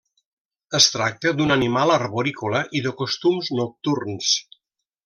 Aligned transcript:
Es 0.79 0.87
tracta 0.93 1.33
d'un 1.41 1.55
animal 1.57 1.93
arborícola 1.97 2.63
i 2.81 2.85
de 2.87 2.95
costums 3.05 3.53
nocturns. 3.63 4.35